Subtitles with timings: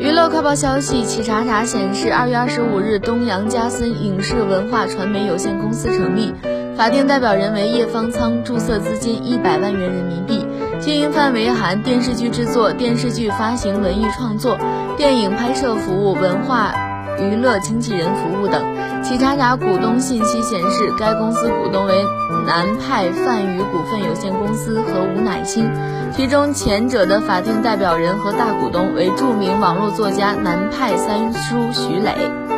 [0.00, 6.34] 娱乐快报消息：企查查显示，二月二十五日，东阳嘉森影视文化传媒有限公司成立，
[6.76, 10.44] 法定代表人为叶方仓，注册资金一百万元人民币，
[10.80, 14.58] 经营范围含电视剧制作、电视剧发行、文艺创作、
[14.96, 16.74] 电影拍摄服务、文化
[17.20, 18.64] 娱乐经纪人服务等。
[19.04, 22.04] 企查查股东信息显示，该公司股东为
[22.46, 25.70] 南派泛娱股份有限公司和吴乃清。
[26.16, 32.53] 其中前者的法定代表人和大股东为著名网络作家南派三叔徐磊。